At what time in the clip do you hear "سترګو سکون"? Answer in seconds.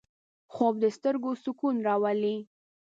0.97-1.75